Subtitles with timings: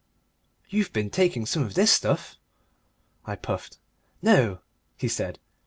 [0.67, 2.35] "You've been taking some of this stuff,"
[3.23, 3.77] I puffed.
[4.19, 4.61] "No,"
[4.97, 5.37] he said.